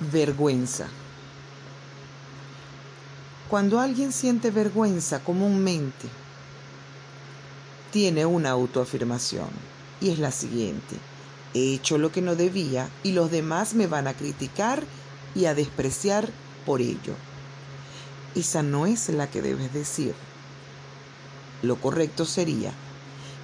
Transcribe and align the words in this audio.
Vergüenza. 0.00 0.88
Cuando 3.50 3.80
alguien 3.80 4.12
siente 4.12 4.50
vergüenza 4.50 5.22
comúnmente, 5.22 6.08
tiene 7.92 8.24
una 8.24 8.48
autoafirmación 8.48 9.50
y 10.00 10.08
es 10.08 10.18
la 10.18 10.30
siguiente. 10.30 10.96
He 11.52 11.74
hecho 11.74 11.98
lo 11.98 12.10
que 12.12 12.22
no 12.22 12.34
debía 12.34 12.88
y 13.02 13.12
los 13.12 13.30
demás 13.30 13.74
me 13.74 13.88
van 13.88 14.08
a 14.08 14.14
criticar 14.14 14.84
y 15.34 15.44
a 15.44 15.54
despreciar 15.54 16.30
por 16.64 16.80
ello. 16.80 17.14
Esa 18.34 18.62
no 18.62 18.86
es 18.86 19.10
la 19.10 19.28
que 19.28 19.42
debes 19.42 19.74
decir. 19.74 20.14
Lo 21.60 21.76
correcto 21.76 22.24
sería, 22.24 22.72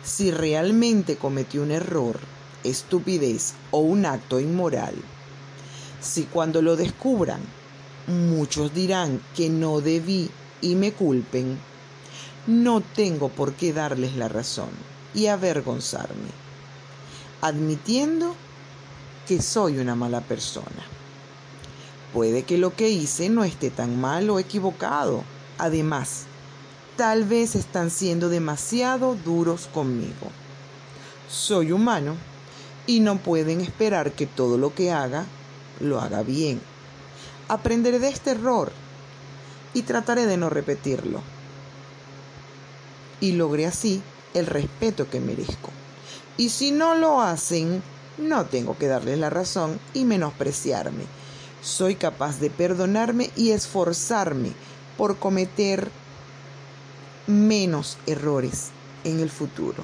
si 0.02 0.30
realmente 0.30 1.16
cometió 1.16 1.62
un 1.62 1.70
error, 1.70 2.18
estupidez 2.64 3.52
o 3.72 3.80
un 3.80 4.06
acto 4.06 4.40
inmoral, 4.40 4.94
si 6.06 6.24
cuando 6.24 6.62
lo 6.62 6.76
descubran 6.76 7.40
muchos 8.06 8.72
dirán 8.72 9.20
que 9.34 9.50
no 9.50 9.80
debí 9.80 10.30
y 10.60 10.76
me 10.76 10.92
culpen, 10.92 11.58
no 12.46 12.80
tengo 12.80 13.28
por 13.28 13.54
qué 13.54 13.72
darles 13.72 14.14
la 14.16 14.28
razón 14.28 14.70
y 15.14 15.26
avergonzarme, 15.26 16.30
admitiendo 17.40 18.34
que 19.26 19.42
soy 19.42 19.78
una 19.78 19.96
mala 19.96 20.20
persona. 20.20 20.84
Puede 22.12 22.44
que 22.44 22.58
lo 22.58 22.74
que 22.74 22.88
hice 22.88 23.28
no 23.28 23.42
esté 23.44 23.70
tan 23.70 24.00
mal 24.00 24.30
o 24.30 24.38
equivocado. 24.38 25.24
Además, 25.58 26.24
tal 26.96 27.24
vez 27.24 27.56
están 27.56 27.90
siendo 27.90 28.28
demasiado 28.28 29.16
duros 29.16 29.68
conmigo. 29.74 30.30
Soy 31.28 31.72
humano 31.72 32.14
y 32.86 33.00
no 33.00 33.18
pueden 33.18 33.60
esperar 33.60 34.12
que 34.12 34.26
todo 34.26 34.56
lo 34.56 34.74
que 34.74 34.92
haga 34.92 35.26
lo 35.80 36.00
haga 36.00 36.22
bien. 36.22 36.60
Aprenderé 37.48 37.98
de 37.98 38.08
este 38.08 38.32
error 38.32 38.72
y 39.74 39.82
trataré 39.82 40.26
de 40.26 40.36
no 40.36 40.48
repetirlo. 40.48 41.20
Y 43.20 43.32
logré 43.32 43.66
así 43.66 44.02
el 44.34 44.46
respeto 44.46 45.08
que 45.08 45.20
merezco. 45.20 45.70
Y 46.36 46.50
si 46.50 46.70
no 46.70 46.94
lo 46.94 47.22
hacen, 47.22 47.82
no 48.18 48.46
tengo 48.46 48.76
que 48.76 48.86
darles 48.86 49.18
la 49.18 49.30
razón 49.30 49.78
y 49.94 50.04
menospreciarme. 50.04 51.04
Soy 51.62 51.96
capaz 51.96 52.38
de 52.40 52.50
perdonarme 52.50 53.30
y 53.36 53.50
esforzarme 53.50 54.52
por 54.96 55.18
cometer 55.18 55.90
menos 57.26 57.98
errores 58.06 58.70
en 59.04 59.20
el 59.20 59.30
futuro. 59.30 59.82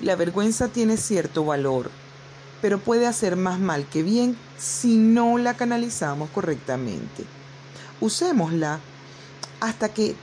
La 0.00 0.16
vergüenza 0.16 0.68
tiene 0.68 0.96
cierto 0.96 1.44
valor 1.44 1.90
pero 2.64 2.78
puede 2.78 3.06
hacer 3.06 3.36
más 3.36 3.60
mal 3.60 3.86
que 3.90 4.02
bien 4.02 4.38
si 4.58 4.96
no 4.96 5.36
la 5.36 5.52
canalizamos 5.52 6.30
correctamente. 6.30 7.26
Usémosla 8.00 8.80
hasta 9.60 9.90
que 9.90 10.16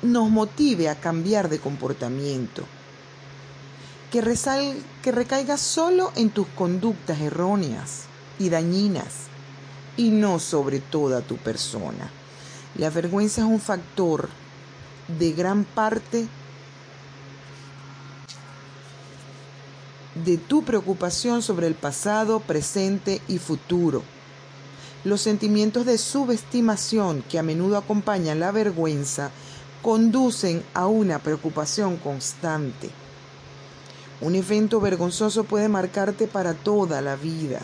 nos 0.00 0.30
motive 0.30 0.88
a 0.88 0.94
cambiar 0.94 1.48
de 1.48 1.58
comportamiento, 1.58 2.62
que, 4.12 4.22
que 5.02 5.10
recaiga 5.10 5.56
solo 5.56 6.12
en 6.14 6.30
tus 6.30 6.46
conductas 6.46 7.20
erróneas 7.20 8.04
y 8.38 8.50
dañinas 8.50 9.24
y 9.96 10.10
no 10.10 10.38
sobre 10.38 10.78
toda 10.78 11.22
tu 11.22 11.38
persona. 11.38 12.08
La 12.76 12.88
vergüenza 12.88 13.40
es 13.40 13.48
un 13.48 13.58
factor 13.58 14.28
de 15.18 15.32
gran 15.32 15.64
parte 15.64 16.28
de 20.14 20.38
tu 20.38 20.62
preocupación 20.62 21.42
sobre 21.42 21.66
el 21.66 21.74
pasado, 21.74 22.40
presente 22.40 23.20
y 23.28 23.38
futuro. 23.38 24.02
Los 25.02 25.20
sentimientos 25.20 25.84
de 25.86 25.98
subestimación 25.98 27.22
que 27.28 27.38
a 27.38 27.42
menudo 27.42 27.76
acompañan 27.76 28.40
la 28.40 28.52
vergüenza 28.52 29.30
conducen 29.82 30.62
a 30.72 30.86
una 30.86 31.18
preocupación 31.18 31.96
constante. 31.98 32.90
Un 34.20 34.34
evento 34.36 34.80
vergonzoso 34.80 35.44
puede 35.44 35.68
marcarte 35.68 36.26
para 36.26 36.54
toda 36.54 37.02
la 37.02 37.16
vida. 37.16 37.60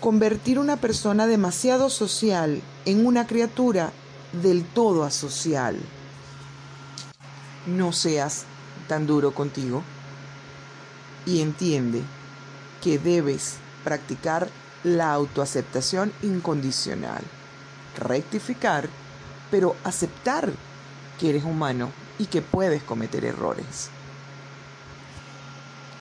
Convertir 0.00 0.58
una 0.58 0.76
persona 0.76 1.26
demasiado 1.26 1.88
social 1.88 2.60
en 2.84 3.06
una 3.06 3.26
criatura 3.26 3.90
del 4.42 4.64
todo 4.64 5.02
asocial. 5.02 5.78
No 7.66 7.92
seas 7.92 8.44
tan 8.86 9.06
duro 9.06 9.34
contigo 9.34 9.82
y 11.26 11.40
entiende 11.40 12.02
que 12.82 12.98
debes 12.98 13.56
practicar 13.82 14.48
la 14.82 15.12
autoaceptación 15.12 16.12
incondicional, 16.22 17.22
rectificar, 17.98 18.88
pero 19.50 19.76
aceptar 19.84 20.52
que 21.18 21.30
eres 21.30 21.44
humano 21.44 21.90
y 22.18 22.26
que 22.26 22.42
puedes 22.42 22.82
cometer 22.82 23.24
errores. 23.24 23.88